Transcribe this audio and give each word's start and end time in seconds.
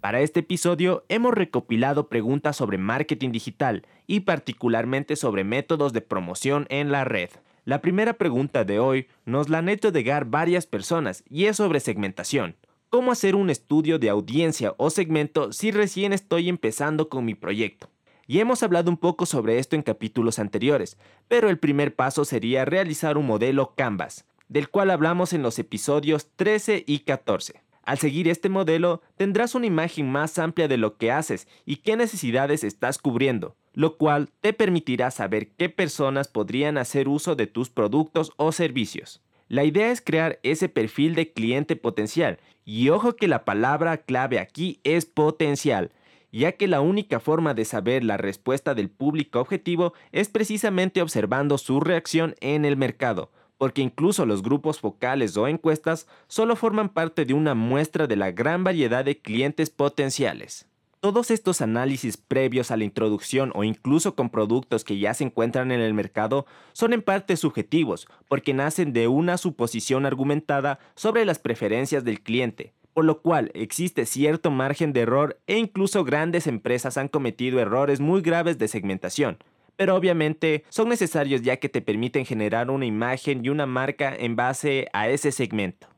Para 0.00 0.20
este 0.20 0.40
episodio 0.40 1.04
hemos 1.08 1.34
recopilado 1.34 2.08
preguntas 2.08 2.54
sobre 2.54 2.78
marketing 2.78 3.32
digital 3.32 3.84
y 4.06 4.20
particularmente 4.20 5.16
sobre 5.16 5.42
métodos 5.42 5.92
de 5.92 6.02
promoción 6.02 6.66
en 6.68 6.92
la 6.92 7.02
red. 7.02 7.30
La 7.64 7.80
primera 7.80 8.12
pregunta 8.12 8.62
de 8.62 8.78
hoy 8.78 9.08
nos 9.24 9.48
la 9.48 9.58
han 9.58 9.68
hecho 9.68 9.90
llegar 9.90 10.26
varias 10.26 10.66
personas 10.66 11.24
y 11.28 11.46
es 11.46 11.56
sobre 11.56 11.80
segmentación. 11.80 12.54
¿Cómo 12.90 13.10
hacer 13.10 13.34
un 13.34 13.50
estudio 13.50 13.98
de 13.98 14.08
audiencia 14.08 14.72
o 14.76 14.90
segmento 14.90 15.52
si 15.52 15.72
recién 15.72 16.12
estoy 16.12 16.48
empezando 16.48 17.08
con 17.08 17.24
mi 17.24 17.34
proyecto? 17.34 17.90
Y 18.26 18.38
hemos 18.38 18.62
hablado 18.62 18.90
un 18.90 18.96
poco 18.96 19.26
sobre 19.26 19.58
esto 19.58 19.76
en 19.76 19.82
capítulos 19.82 20.38
anteriores, 20.38 20.96
pero 21.28 21.48
el 21.48 21.58
primer 21.58 21.94
paso 21.94 22.24
sería 22.24 22.64
realizar 22.64 23.18
un 23.18 23.26
modelo 23.26 23.74
Canvas, 23.74 24.24
del 24.48 24.68
cual 24.68 24.90
hablamos 24.90 25.32
en 25.32 25.42
los 25.42 25.58
episodios 25.58 26.28
13 26.36 26.84
y 26.86 27.00
14. 27.00 27.62
Al 27.84 27.98
seguir 27.98 28.28
este 28.28 28.48
modelo, 28.48 29.02
tendrás 29.16 29.54
una 29.54 29.66
imagen 29.66 30.10
más 30.10 30.38
amplia 30.38 30.68
de 30.68 30.76
lo 30.76 30.96
que 30.96 31.10
haces 31.10 31.48
y 31.66 31.76
qué 31.76 31.96
necesidades 31.96 32.62
estás 32.62 32.98
cubriendo, 32.98 33.56
lo 33.74 33.96
cual 33.96 34.30
te 34.40 34.52
permitirá 34.52 35.10
saber 35.10 35.48
qué 35.48 35.68
personas 35.68 36.28
podrían 36.28 36.78
hacer 36.78 37.08
uso 37.08 37.34
de 37.34 37.48
tus 37.48 37.70
productos 37.70 38.32
o 38.36 38.52
servicios. 38.52 39.20
La 39.48 39.64
idea 39.64 39.90
es 39.90 40.00
crear 40.00 40.38
ese 40.44 40.68
perfil 40.68 41.14
de 41.14 41.32
cliente 41.32 41.74
potencial, 41.74 42.38
y 42.64 42.88
ojo 42.90 43.16
que 43.16 43.26
la 43.26 43.44
palabra 43.44 43.98
clave 43.98 44.38
aquí 44.38 44.80
es 44.84 45.04
potencial, 45.04 45.90
ya 46.32 46.52
que 46.52 46.66
la 46.66 46.80
única 46.80 47.20
forma 47.20 47.54
de 47.54 47.64
saber 47.64 48.02
la 48.02 48.16
respuesta 48.16 48.74
del 48.74 48.90
público 48.90 49.40
objetivo 49.40 49.92
es 50.10 50.28
precisamente 50.28 51.02
observando 51.02 51.58
su 51.58 51.78
reacción 51.78 52.34
en 52.40 52.64
el 52.64 52.76
mercado 52.76 53.30
porque 53.62 53.80
incluso 53.80 54.26
los 54.26 54.42
grupos 54.42 54.80
focales 54.80 55.36
o 55.36 55.46
encuestas 55.46 56.08
solo 56.26 56.56
forman 56.56 56.88
parte 56.88 57.24
de 57.24 57.32
una 57.32 57.54
muestra 57.54 58.08
de 58.08 58.16
la 58.16 58.32
gran 58.32 58.64
variedad 58.64 59.04
de 59.04 59.20
clientes 59.20 59.70
potenciales. 59.70 60.66
Todos 60.98 61.30
estos 61.30 61.60
análisis 61.60 62.16
previos 62.16 62.72
a 62.72 62.76
la 62.76 62.82
introducción 62.82 63.52
o 63.54 63.62
incluso 63.62 64.16
con 64.16 64.30
productos 64.30 64.82
que 64.82 64.98
ya 64.98 65.14
se 65.14 65.22
encuentran 65.22 65.70
en 65.70 65.80
el 65.80 65.94
mercado 65.94 66.44
son 66.72 66.92
en 66.92 67.02
parte 67.02 67.36
subjetivos 67.36 68.08
porque 68.26 68.52
nacen 68.52 68.92
de 68.92 69.06
una 69.06 69.38
suposición 69.38 70.06
argumentada 70.06 70.80
sobre 70.96 71.24
las 71.24 71.38
preferencias 71.38 72.02
del 72.02 72.20
cliente, 72.20 72.72
por 72.94 73.04
lo 73.04 73.22
cual 73.22 73.50
existe 73.54 74.06
cierto 74.06 74.50
margen 74.50 74.92
de 74.92 75.00
error 75.00 75.40
e 75.46 75.58
incluso 75.58 76.04
grandes 76.04 76.46
empresas 76.46 76.96
han 76.96 77.08
cometido 77.08 77.60
errores 77.60 78.00
muy 78.00 78.20
graves 78.20 78.58
de 78.58 78.68
segmentación, 78.68 79.38
pero 79.76 79.96
obviamente 79.96 80.64
son 80.68 80.88
necesarios 80.88 81.42
ya 81.42 81.56
que 81.56 81.68
te 81.68 81.80
permiten 81.80 82.24
generar 82.24 82.70
una 82.70 82.86
imagen 82.86 83.44
y 83.44 83.48
una 83.48 83.66
marca 83.66 84.14
en 84.14 84.36
base 84.36 84.88
a 84.92 85.08
ese 85.08 85.32
segmento. 85.32 85.88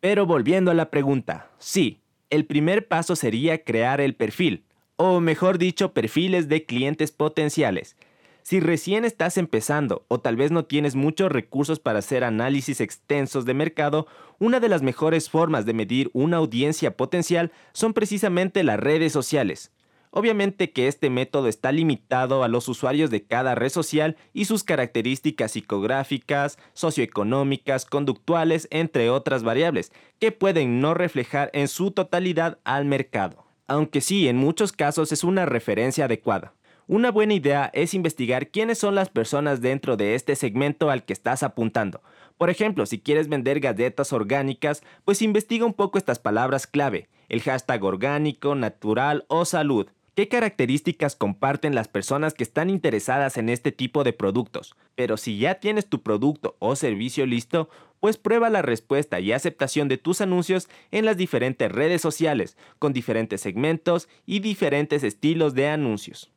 Pero 0.00 0.26
volviendo 0.26 0.70
a 0.70 0.74
la 0.74 0.90
pregunta, 0.90 1.50
sí, 1.58 2.00
el 2.30 2.46
primer 2.46 2.88
paso 2.88 3.16
sería 3.16 3.64
crear 3.64 4.00
el 4.00 4.14
perfil, 4.14 4.64
o 4.96 5.20
mejor 5.20 5.58
dicho, 5.58 5.92
perfiles 5.92 6.48
de 6.48 6.64
clientes 6.64 7.10
potenciales. 7.10 7.96
Si 8.42 8.60
recién 8.60 9.04
estás 9.04 9.36
empezando 9.36 10.04
o 10.08 10.20
tal 10.20 10.36
vez 10.36 10.50
no 10.50 10.64
tienes 10.64 10.94
muchos 10.94 11.30
recursos 11.30 11.78
para 11.78 11.98
hacer 12.00 12.24
análisis 12.24 12.80
extensos 12.80 13.44
de 13.44 13.54
mercado, 13.54 14.06
una 14.38 14.60
de 14.60 14.68
las 14.68 14.82
mejores 14.82 15.30
formas 15.30 15.66
de 15.66 15.74
medir 15.74 16.10
una 16.12 16.38
audiencia 16.38 16.96
potencial 16.96 17.52
son 17.72 17.92
precisamente 17.92 18.64
las 18.64 18.80
redes 18.80 19.12
sociales. 19.12 19.72
Obviamente 20.12 20.72
que 20.72 20.88
este 20.88 21.08
método 21.08 21.46
está 21.46 21.70
limitado 21.70 22.42
a 22.42 22.48
los 22.48 22.66
usuarios 22.68 23.10
de 23.10 23.22
cada 23.22 23.54
red 23.54 23.68
social 23.68 24.16
y 24.32 24.46
sus 24.46 24.64
características 24.64 25.52
psicográficas, 25.52 26.58
socioeconómicas, 26.72 27.84
conductuales, 27.84 28.66
entre 28.72 29.08
otras 29.08 29.44
variables, 29.44 29.92
que 30.18 30.32
pueden 30.32 30.80
no 30.80 30.94
reflejar 30.94 31.50
en 31.52 31.68
su 31.68 31.92
totalidad 31.92 32.58
al 32.64 32.86
mercado. 32.86 33.44
Aunque 33.68 34.00
sí, 34.00 34.26
en 34.26 34.36
muchos 34.36 34.72
casos 34.72 35.12
es 35.12 35.22
una 35.22 35.46
referencia 35.46 36.06
adecuada. 36.06 36.54
Una 36.92 37.12
buena 37.12 37.34
idea 37.34 37.70
es 37.72 37.94
investigar 37.94 38.48
quiénes 38.48 38.78
son 38.78 38.96
las 38.96 39.10
personas 39.10 39.60
dentro 39.60 39.96
de 39.96 40.16
este 40.16 40.34
segmento 40.34 40.90
al 40.90 41.04
que 41.04 41.12
estás 41.12 41.44
apuntando. 41.44 42.02
Por 42.36 42.50
ejemplo, 42.50 42.84
si 42.84 42.98
quieres 42.98 43.28
vender 43.28 43.60
galletas 43.60 44.12
orgánicas, 44.12 44.82
pues 45.04 45.22
investiga 45.22 45.64
un 45.64 45.72
poco 45.72 45.98
estas 45.98 46.18
palabras 46.18 46.66
clave, 46.66 47.08
el 47.28 47.42
hashtag 47.42 47.84
orgánico, 47.84 48.56
natural 48.56 49.24
o 49.28 49.44
salud. 49.44 49.86
¿Qué 50.16 50.26
características 50.26 51.14
comparten 51.14 51.76
las 51.76 51.86
personas 51.86 52.34
que 52.34 52.42
están 52.42 52.68
interesadas 52.68 53.36
en 53.36 53.50
este 53.50 53.70
tipo 53.70 54.02
de 54.02 54.12
productos? 54.12 54.74
Pero 54.96 55.16
si 55.16 55.38
ya 55.38 55.60
tienes 55.60 55.86
tu 55.86 56.02
producto 56.02 56.56
o 56.58 56.74
servicio 56.74 57.24
listo, 57.24 57.70
pues 58.00 58.16
prueba 58.16 58.50
la 58.50 58.62
respuesta 58.62 59.20
y 59.20 59.30
aceptación 59.30 59.86
de 59.86 59.98
tus 59.98 60.20
anuncios 60.20 60.68
en 60.90 61.04
las 61.04 61.16
diferentes 61.16 61.70
redes 61.70 62.02
sociales, 62.02 62.56
con 62.80 62.92
diferentes 62.92 63.40
segmentos 63.40 64.08
y 64.26 64.40
diferentes 64.40 65.04
estilos 65.04 65.54
de 65.54 65.68
anuncios. 65.68 66.32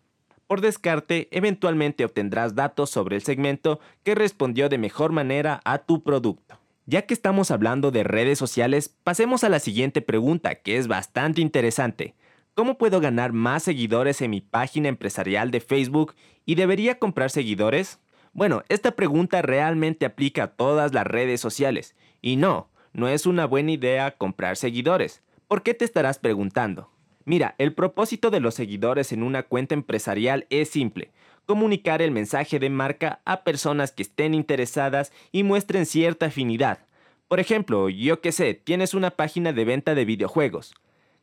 Por 0.48 0.62
descarte, 0.62 1.30
eventualmente 1.32 2.06
obtendrás 2.06 2.56
datos 2.56 2.90
sobre 2.90 3.16
el 3.16 3.24
segmento 3.24 3.80
que 4.04 4.16
respondió 4.16 4.70
de 4.70 4.78
mejor 4.78 5.12
manera 5.12 5.62
a 5.64 5.80
tu 5.80 6.04
producto. 6.04 6.60
Ya 6.86 7.04
que 7.04 7.14
estamos 7.14 7.50
hablando 7.50 7.92
de 7.92 8.04
redes 8.04 8.38
sociales, 8.38 8.90
pasemos 9.04 9.44
a 9.44 9.50
la 9.50 9.60
siguiente 9.60 10.02
pregunta, 10.02 10.56
que 10.56 10.78
es 10.78 10.88
bastante 10.88 11.40
interesante. 11.40 12.14
¿Cómo 12.56 12.78
puedo 12.78 13.00
ganar 13.00 13.32
más 13.32 13.64
seguidores 13.64 14.22
en 14.22 14.32
mi 14.32 14.42
página 14.42 14.90
empresarial 14.90 15.50
de 15.50 15.62
Facebook 15.62 16.14
y 16.46 16.56
debería 16.56 17.00
comprar 17.00 17.32
seguidores? 17.32 18.00
Bueno, 18.34 18.64
esta 18.68 18.92
pregunta 18.92 19.42
realmente 19.42 20.06
aplica 20.06 20.44
a 20.44 20.48
todas 20.48 20.94
las 20.94 21.08
redes 21.08 21.40
sociales. 21.40 21.96
Y 22.22 22.36
no, 22.36 22.70
no 22.92 23.08
es 23.08 23.26
una 23.26 23.46
buena 23.46 23.72
idea 23.72 24.12
comprar 24.12 24.58
seguidores. 24.58 25.24
¿Por 25.48 25.64
qué 25.64 25.74
te 25.74 25.86
estarás 25.86 26.20
preguntando? 26.20 26.93
Mira, 27.26 27.56
el 27.58 27.74
propósito 27.74 28.30
de 28.30 28.40
los 28.40 28.56
seguidores 28.56 29.12
en 29.12 29.24
una 29.24 29.44
cuenta 29.44 29.74
empresarial 29.74 30.46
es 30.50 30.70
simple. 30.70 31.12
Comunicar 31.46 32.02
el 32.02 32.12
mensaje 32.12 32.60
de 32.60 32.70
marca 32.70 33.22
a 33.26 33.44
personas 33.44 33.92
que 33.92 34.04
estén 34.04 34.34
interesadas 34.34 35.12
y 35.32 35.44
muestren 35.44 35.86
cierta 35.86 36.28
afinidad. 36.28 36.80
Por 37.28 37.40
ejemplo, 37.40 37.90
yo 37.90 38.22
que 38.22 38.32
sé, 38.32 38.54
tienes 38.54 38.94
una 38.94 39.12
página 39.12 39.54
de 39.54 39.66
venta 39.66 39.96
de 39.96 40.06
videojuegos. 40.06 40.74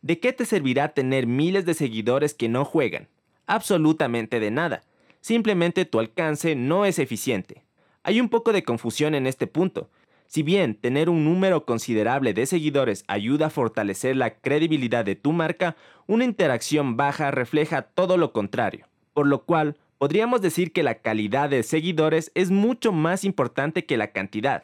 ¿De 0.02 0.18
qué 0.18 0.32
te 0.32 0.46
servirá 0.46 0.88
tener 0.88 1.26
miles 1.26 1.66
de 1.66 1.74
seguidores 1.74 2.34
que 2.34 2.48
no 2.48 2.64
juegan? 2.64 3.08
Absolutamente 3.46 4.40
de 4.40 4.50
nada. 4.50 4.82
Simplemente 5.20 5.84
tu 5.84 6.00
alcance 6.00 6.56
no 6.56 6.86
es 6.86 6.98
eficiente. 6.98 7.62
Hay 8.02 8.20
un 8.20 8.30
poco 8.30 8.52
de 8.52 8.62
confusión 8.62 9.14
en 9.14 9.26
este 9.26 9.46
punto. 9.46 9.90
Si 10.30 10.44
bien 10.44 10.76
tener 10.76 11.10
un 11.10 11.24
número 11.24 11.64
considerable 11.64 12.34
de 12.34 12.46
seguidores 12.46 13.02
ayuda 13.08 13.46
a 13.46 13.50
fortalecer 13.50 14.14
la 14.14 14.38
credibilidad 14.38 15.04
de 15.04 15.16
tu 15.16 15.32
marca, 15.32 15.74
una 16.06 16.24
interacción 16.24 16.96
baja 16.96 17.32
refleja 17.32 17.82
todo 17.82 18.16
lo 18.16 18.32
contrario. 18.32 18.86
Por 19.12 19.26
lo 19.26 19.42
cual, 19.42 19.76
podríamos 19.98 20.40
decir 20.40 20.72
que 20.72 20.84
la 20.84 21.00
calidad 21.00 21.50
de 21.50 21.64
seguidores 21.64 22.30
es 22.36 22.52
mucho 22.52 22.92
más 22.92 23.24
importante 23.24 23.86
que 23.86 23.96
la 23.96 24.12
cantidad. 24.12 24.62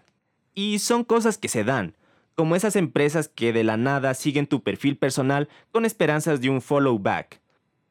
Y 0.55 0.79
son 0.79 1.03
cosas 1.03 1.37
que 1.37 1.49
se 1.49 1.65
dan 1.65 1.97
como 2.37 2.55
esas 2.55 2.77
empresas 2.77 3.27
que 3.27 3.53
de 3.53 3.65
la 3.65 3.77
nada 3.77 4.15
siguen 4.15 4.47
tu 4.47 4.63
perfil 4.63 4.97
personal 4.97 5.49
con 5.73 5.85
esperanzas 5.85 6.41
de 6.41 6.49
un 6.49 6.63
follow 6.63 6.97
back. 6.97 7.41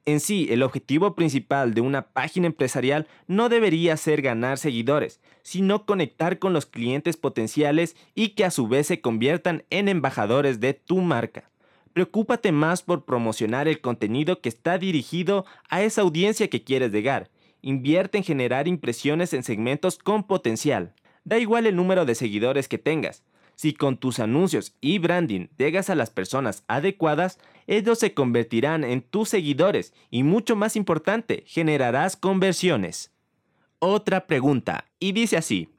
En 0.07 0.19
sí, 0.19 0.47
el 0.51 0.61
objetivo 0.61 1.15
principal 1.15 1.73
de 1.73 1.81
una 1.81 2.09
página 2.09 2.45
empresarial 2.45 3.07
no 3.25 3.49
debería 3.49 3.97
ser 3.97 4.21
ganar 4.21 4.59
seguidores, 4.59 5.19
sino 5.41 5.87
conectar 5.87 6.37
con 6.37 6.53
los 6.53 6.67
clientes 6.67 7.17
potenciales 7.17 7.95
y 8.13 8.29
que 8.29 8.45
a 8.45 8.51
su 8.51 8.67
vez 8.67 8.85
se 8.85 9.01
conviertan 9.01 9.63
en 9.71 9.89
embajadores 9.89 10.59
de 10.59 10.75
tu 10.75 10.97
marca. 11.01 11.49
Preocúpate 11.93 12.51
más 12.51 12.83
por 12.83 13.05
promocionar 13.05 13.67
el 13.67 13.81
contenido 13.81 14.41
que 14.41 14.49
está 14.49 14.77
dirigido 14.77 15.45
a 15.69 15.81
esa 15.81 16.01
audiencia 16.01 16.49
que 16.49 16.63
quieres 16.63 16.91
llegar. 16.91 17.31
Invierte 17.63 18.19
en 18.19 18.23
generar 18.23 18.67
impresiones 18.67 19.33
en 19.33 19.41
segmentos 19.41 19.97
con 19.97 20.23
potencial. 20.23 20.93
Da 21.23 21.39
igual 21.39 21.65
el 21.65 21.75
número 21.75 22.05
de 22.05 22.13
seguidores 22.13 22.67
que 22.67 22.77
tengas. 22.77 23.23
Si 23.55 23.73
con 23.73 23.97
tus 23.97 24.19
anuncios 24.19 24.75
y 24.81 24.99
branding 24.99 25.47
llegas 25.57 25.89
a 25.89 25.95
las 25.95 26.09
personas 26.09 26.63
adecuadas, 26.67 27.39
ellos 27.67 27.99
se 27.99 28.13
convertirán 28.13 28.83
en 28.83 29.01
tus 29.01 29.29
seguidores 29.29 29.93
y 30.11 30.23
mucho 30.23 30.55
más 30.55 30.75
importante, 30.75 31.43
generarás 31.47 32.15
conversiones. 32.15 33.11
Otra 33.79 34.27
pregunta, 34.27 34.85
y 34.99 35.11
dice 35.13 35.37
así, 35.37 35.69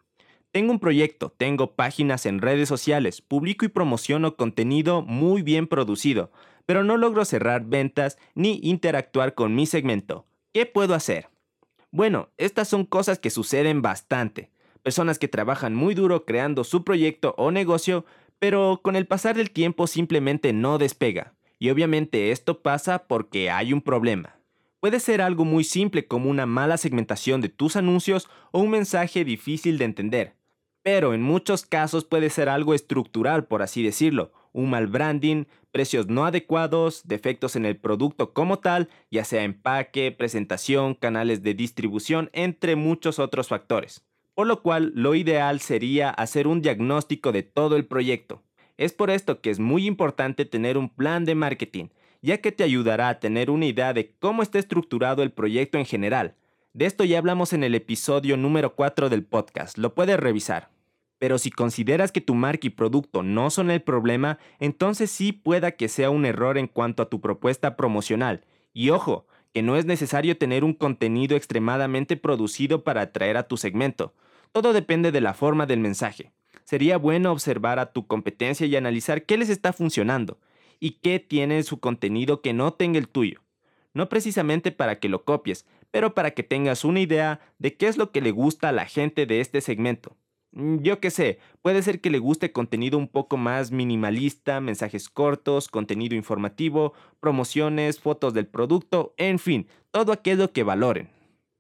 Tengo 0.52 0.72
un 0.72 0.78
proyecto, 0.78 1.34
tengo 1.36 1.72
páginas 1.72 2.24
en 2.24 2.40
redes 2.40 2.68
sociales, 2.68 3.20
publico 3.20 3.64
y 3.66 3.68
promociono 3.68 4.36
contenido 4.36 5.02
muy 5.02 5.42
bien 5.42 5.66
producido, 5.66 6.30
pero 6.64 6.82
no 6.82 6.96
logro 6.96 7.24
cerrar 7.24 7.64
ventas 7.66 8.18
ni 8.34 8.60
interactuar 8.62 9.34
con 9.34 9.54
mi 9.54 9.66
segmento. 9.66 10.24
¿Qué 10.52 10.64
puedo 10.64 10.94
hacer? 10.94 11.28
Bueno, 11.90 12.30
estas 12.38 12.68
son 12.68 12.84
cosas 12.84 13.18
que 13.18 13.30
suceden 13.30 13.82
bastante. 13.82 14.50
Personas 14.86 15.18
que 15.18 15.26
trabajan 15.26 15.74
muy 15.74 15.96
duro 15.96 16.24
creando 16.24 16.62
su 16.62 16.84
proyecto 16.84 17.34
o 17.38 17.50
negocio, 17.50 18.04
pero 18.38 18.78
con 18.84 18.94
el 18.94 19.08
pasar 19.08 19.34
del 19.34 19.50
tiempo 19.50 19.88
simplemente 19.88 20.52
no 20.52 20.78
despega. 20.78 21.34
Y 21.58 21.70
obviamente 21.70 22.30
esto 22.30 22.62
pasa 22.62 23.08
porque 23.08 23.50
hay 23.50 23.72
un 23.72 23.82
problema. 23.82 24.38
Puede 24.78 25.00
ser 25.00 25.22
algo 25.22 25.44
muy 25.44 25.64
simple 25.64 26.06
como 26.06 26.30
una 26.30 26.46
mala 26.46 26.76
segmentación 26.76 27.40
de 27.40 27.48
tus 27.48 27.74
anuncios 27.74 28.28
o 28.52 28.60
un 28.60 28.70
mensaje 28.70 29.24
difícil 29.24 29.78
de 29.78 29.86
entender 29.86 30.36
pero 30.86 31.14
en 31.14 31.20
muchos 31.20 31.66
casos 31.66 32.04
puede 32.04 32.30
ser 32.30 32.48
algo 32.48 32.72
estructural, 32.72 33.46
por 33.46 33.60
así 33.60 33.82
decirlo, 33.82 34.30
un 34.52 34.70
mal 34.70 34.86
branding, 34.86 35.46
precios 35.72 36.06
no 36.06 36.24
adecuados, 36.24 37.02
defectos 37.08 37.56
en 37.56 37.66
el 37.66 37.76
producto 37.76 38.32
como 38.32 38.60
tal, 38.60 38.88
ya 39.10 39.24
sea 39.24 39.42
empaque, 39.42 40.12
presentación, 40.12 40.94
canales 40.94 41.42
de 41.42 41.54
distribución, 41.54 42.30
entre 42.32 42.76
muchos 42.76 43.18
otros 43.18 43.48
factores. 43.48 44.06
Por 44.36 44.46
lo 44.46 44.60
cual, 44.60 44.92
lo 44.94 45.14
ideal 45.14 45.60
sería 45.60 46.10
hacer 46.10 46.46
un 46.46 46.60
diagnóstico 46.60 47.32
de 47.32 47.42
todo 47.42 47.74
el 47.74 47.86
proyecto. 47.86 48.42
Es 48.76 48.92
por 48.92 49.08
esto 49.08 49.40
que 49.40 49.48
es 49.48 49.58
muy 49.58 49.86
importante 49.86 50.44
tener 50.44 50.76
un 50.76 50.90
plan 50.90 51.24
de 51.24 51.34
marketing, 51.34 51.86
ya 52.20 52.42
que 52.42 52.52
te 52.52 52.62
ayudará 52.62 53.08
a 53.08 53.18
tener 53.18 53.48
una 53.48 53.64
idea 53.64 53.94
de 53.94 54.12
cómo 54.18 54.42
está 54.42 54.58
estructurado 54.58 55.22
el 55.22 55.32
proyecto 55.32 55.78
en 55.78 55.86
general. 55.86 56.34
De 56.74 56.84
esto 56.84 57.02
ya 57.04 57.16
hablamos 57.16 57.54
en 57.54 57.64
el 57.64 57.74
episodio 57.74 58.36
número 58.36 58.74
4 58.74 59.08
del 59.08 59.24
podcast, 59.24 59.78
lo 59.78 59.94
puedes 59.94 60.20
revisar. 60.20 60.68
Pero 61.18 61.38
si 61.38 61.50
consideras 61.50 62.12
que 62.12 62.20
tu 62.20 62.34
marca 62.34 62.66
y 62.66 62.70
producto 62.70 63.22
no 63.22 63.48
son 63.48 63.70
el 63.70 63.80
problema, 63.80 64.38
entonces 64.60 65.10
sí 65.10 65.32
pueda 65.32 65.70
que 65.72 65.88
sea 65.88 66.10
un 66.10 66.26
error 66.26 66.58
en 66.58 66.66
cuanto 66.66 67.02
a 67.02 67.08
tu 67.08 67.22
propuesta 67.22 67.74
promocional. 67.74 68.44
Y 68.74 68.90
ojo, 68.90 69.26
que 69.54 69.62
no 69.62 69.78
es 69.78 69.86
necesario 69.86 70.36
tener 70.36 70.62
un 70.62 70.74
contenido 70.74 71.38
extremadamente 71.38 72.18
producido 72.18 72.84
para 72.84 73.00
atraer 73.00 73.38
a 73.38 73.48
tu 73.48 73.56
segmento. 73.56 74.12
Todo 74.56 74.72
depende 74.72 75.12
de 75.12 75.20
la 75.20 75.34
forma 75.34 75.66
del 75.66 75.80
mensaje. 75.80 76.32
Sería 76.64 76.96
bueno 76.96 77.30
observar 77.30 77.78
a 77.78 77.92
tu 77.92 78.06
competencia 78.06 78.66
y 78.66 78.74
analizar 78.74 79.26
qué 79.26 79.36
les 79.36 79.50
está 79.50 79.74
funcionando 79.74 80.40
y 80.80 80.92
qué 80.92 81.20
tiene 81.20 81.62
su 81.62 81.78
contenido 81.78 82.40
que 82.40 82.54
no 82.54 82.72
tenga 82.72 82.98
el 82.98 83.06
tuyo. 83.06 83.42
No 83.92 84.08
precisamente 84.08 84.72
para 84.72 84.98
que 84.98 85.10
lo 85.10 85.26
copies, 85.26 85.66
pero 85.90 86.14
para 86.14 86.30
que 86.30 86.42
tengas 86.42 86.86
una 86.86 87.00
idea 87.00 87.40
de 87.58 87.76
qué 87.76 87.86
es 87.86 87.98
lo 87.98 88.12
que 88.12 88.22
le 88.22 88.30
gusta 88.30 88.70
a 88.70 88.72
la 88.72 88.86
gente 88.86 89.26
de 89.26 89.42
este 89.42 89.60
segmento. 89.60 90.16
Mm, 90.52 90.78
yo 90.78 91.00
qué 91.00 91.10
sé, 91.10 91.38
puede 91.60 91.82
ser 91.82 92.00
que 92.00 92.08
le 92.08 92.18
guste 92.18 92.50
contenido 92.50 92.96
un 92.96 93.08
poco 93.08 93.36
más 93.36 93.72
minimalista, 93.72 94.62
mensajes 94.62 95.10
cortos, 95.10 95.68
contenido 95.68 96.14
informativo, 96.14 96.94
promociones, 97.20 98.00
fotos 98.00 98.32
del 98.32 98.46
producto, 98.46 99.12
en 99.18 99.38
fin, 99.38 99.68
todo 99.90 100.12
aquello 100.12 100.54
que 100.54 100.62
valoren. 100.62 101.10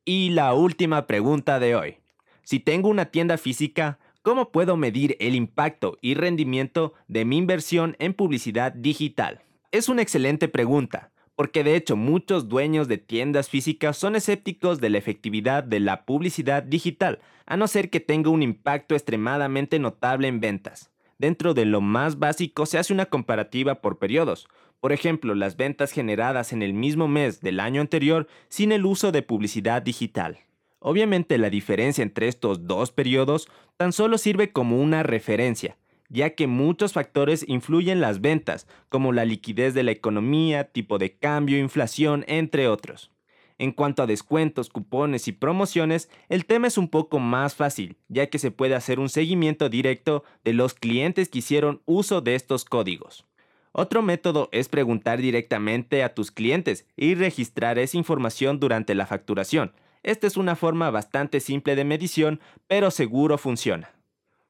Y 0.06 0.30
la 0.30 0.54
última 0.54 1.06
pregunta 1.06 1.58
de 1.58 1.76
hoy. 1.76 1.98
Si 2.46 2.60
tengo 2.60 2.88
una 2.88 3.06
tienda 3.06 3.38
física, 3.38 3.98
¿cómo 4.22 4.52
puedo 4.52 4.76
medir 4.76 5.16
el 5.18 5.34
impacto 5.34 5.98
y 6.00 6.14
rendimiento 6.14 6.94
de 7.08 7.24
mi 7.24 7.38
inversión 7.38 7.96
en 7.98 8.14
publicidad 8.14 8.70
digital? 8.70 9.42
Es 9.72 9.88
una 9.88 10.02
excelente 10.02 10.46
pregunta 10.46 11.10
porque 11.34 11.64
de 11.64 11.74
hecho 11.74 11.96
muchos 11.96 12.48
dueños 12.48 12.86
de 12.86 12.98
tiendas 12.98 13.48
físicas 13.48 13.96
son 13.96 14.14
escépticos 14.14 14.80
de 14.80 14.90
la 14.90 14.98
efectividad 14.98 15.64
de 15.64 15.80
la 15.80 16.06
publicidad 16.06 16.62
digital, 16.62 17.18
a 17.46 17.56
no 17.56 17.66
ser 17.66 17.90
que 17.90 17.98
tenga 17.98 18.30
un 18.30 18.44
impacto 18.44 18.94
extremadamente 18.94 19.80
notable 19.80 20.28
en 20.28 20.38
ventas. 20.38 20.92
Dentro 21.18 21.52
de 21.52 21.64
lo 21.64 21.80
más 21.80 22.20
básico 22.20 22.64
se 22.64 22.78
hace 22.78 22.92
una 22.92 23.06
comparativa 23.06 23.80
por 23.80 23.98
periodos, 23.98 24.48
por 24.78 24.92
ejemplo, 24.92 25.34
las 25.34 25.56
ventas 25.56 25.90
generadas 25.90 26.52
en 26.52 26.62
el 26.62 26.74
mismo 26.74 27.08
mes 27.08 27.40
del 27.40 27.58
año 27.58 27.80
anterior 27.80 28.28
sin 28.48 28.70
el 28.70 28.86
uso 28.86 29.10
de 29.10 29.22
publicidad 29.22 29.82
digital. 29.82 30.38
Obviamente 30.78 31.38
la 31.38 31.50
diferencia 31.50 32.02
entre 32.02 32.28
estos 32.28 32.66
dos 32.66 32.92
periodos 32.92 33.48
tan 33.76 33.92
solo 33.92 34.18
sirve 34.18 34.52
como 34.52 34.80
una 34.80 35.02
referencia, 35.02 35.76
ya 36.08 36.30
que 36.30 36.46
muchos 36.46 36.92
factores 36.92 37.44
influyen 37.48 38.00
las 38.00 38.20
ventas, 38.20 38.66
como 38.88 39.12
la 39.12 39.24
liquidez 39.24 39.74
de 39.74 39.82
la 39.82 39.90
economía, 39.90 40.64
tipo 40.64 40.98
de 40.98 41.16
cambio, 41.16 41.58
inflación, 41.58 42.24
entre 42.28 42.68
otros. 42.68 43.10
En 43.58 43.72
cuanto 43.72 44.02
a 44.02 44.06
descuentos, 44.06 44.68
cupones 44.68 45.28
y 45.28 45.32
promociones, 45.32 46.10
el 46.28 46.44
tema 46.44 46.66
es 46.66 46.76
un 46.76 46.88
poco 46.88 47.18
más 47.18 47.54
fácil, 47.54 47.96
ya 48.08 48.26
que 48.26 48.38
se 48.38 48.50
puede 48.50 48.74
hacer 48.74 49.00
un 49.00 49.08
seguimiento 49.08 49.70
directo 49.70 50.24
de 50.44 50.52
los 50.52 50.74
clientes 50.74 51.30
que 51.30 51.38
hicieron 51.38 51.80
uso 51.86 52.20
de 52.20 52.34
estos 52.34 52.66
códigos. 52.66 53.24
Otro 53.72 54.02
método 54.02 54.50
es 54.52 54.68
preguntar 54.68 55.20
directamente 55.20 56.02
a 56.02 56.14
tus 56.14 56.30
clientes 56.30 56.86
y 56.96 57.14
registrar 57.14 57.78
esa 57.78 57.96
información 57.96 58.60
durante 58.60 58.94
la 58.94 59.06
facturación. 59.06 59.72
Esta 60.06 60.28
es 60.28 60.36
una 60.36 60.54
forma 60.54 60.88
bastante 60.92 61.40
simple 61.40 61.74
de 61.74 61.84
medición, 61.84 62.38
pero 62.68 62.92
seguro 62.92 63.38
funciona. 63.38 63.90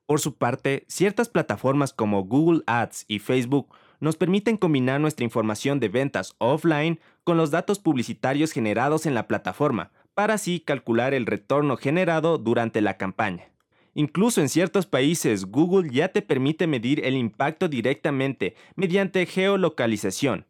Por 0.04 0.20
su 0.20 0.34
parte, 0.34 0.84
ciertas 0.86 1.30
plataformas 1.30 1.94
como 1.94 2.24
Google 2.24 2.60
Ads 2.66 3.06
y 3.08 3.20
Facebook 3.20 3.74
nos 3.98 4.16
permiten 4.16 4.58
combinar 4.58 5.00
nuestra 5.00 5.24
información 5.24 5.80
de 5.80 5.88
ventas 5.88 6.34
offline 6.36 7.00
con 7.24 7.38
los 7.38 7.50
datos 7.50 7.78
publicitarios 7.78 8.52
generados 8.52 9.06
en 9.06 9.14
la 9.14 9.26
plataforma, 9.26 9.92
para 10.12 10.34
así 10.34 10.60
calcular 10.60 11.14
el 11.14 11.24
retorno 11.24 11.78
generado 11.78 12.36
durante 12.36 12.82
la 12.82 12.98
campaña. 12.98 13.48
Incluso 13.94 14.42
en 14.42 14.50
ciertos 14.50 14.84
países, 14.84 15.46
Google 15.46 15.88
ya 15.90 16.08
te 16.08 16.20
permite 16.20 16.66
medir 16.66 17.02
el 17.02 17.14
impacto 17.16 17.68
directamente 17.68 18.56
mediante 18.74 19.24
geolocalización, 19.24 20.44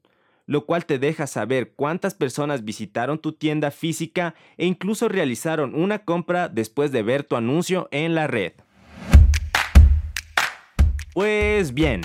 lo 0.46 0.64
cual 0.64 0.87
te 0.87 0.98
deja 0.98 1.26
saber 1.26 1.72
cuántas 1.75 2.14
personas 2.14 2.64
visitaron 2.64 3.19
tu 3.19 3.32
tienda 3.32 3.70
física 3.70 4.34
e 4.56 4.66
incluso 4.66 5.08
realizaron 5.08 5.75
una 5.75 6.00
compra 6.00 6.48
después 6.48 6.93
de 6.93 7.02
ver 7.02 7.25
tu 7.25 7.37
anuncio 7.37 7.88
en 7.90 8.14
la 8.14 8.26
red. 8.26 8.52
Pues 11.12 11.75
bien, 11.75 12.02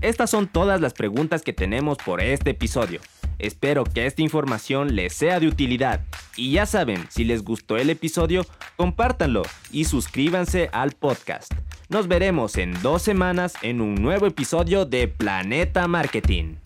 estas 0.00 0.30
son 0.30 0.48
todas 0.48 0.80
las 0.80 0.92
preguntas 0.92 1.42
que 1.42 1.52
tenemos 1.52 1.98
por 1.98 2.20
este 2.20 2.50
episodio. 2.50 3.00
Espero 3.38 3.84
que 3.84 4.06
esta 4.06 4.22
información 4.22 4.94
les 4.94 5.12
sea 5.12 5.40
de 5.40 5.48
utilidad. 5.48 6.00
Y 6.36 6.52
ya 6.52 6.66
saben, 6.66 7.06
si 7.10 7.24
les 7.24 7.42
gustó 7.42 7.76
el 7.76 7.90
episodio, 7.90 8.46
compártanlo 8.76 9.42
y 9.70 9.84
suscríbanse 9.84 10.70
al 10.72 10.92
podcast. 10.92 11.52
Nos 11.88 12.08
veremos 12.08 12.56
en 12.56 12.80
dos 12.82 13.02
semanas 13.02 13.54
en 13.62 13.80
un 13.80 13.96
nuevo 13.96 14.26
episodio 14.26 14.84
de 14.86 15.08
Planeta 15.08 15.86
Marketing. 15.88 16.56